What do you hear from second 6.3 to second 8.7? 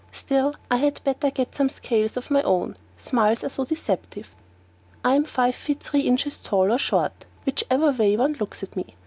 tall or short, whichever way one looks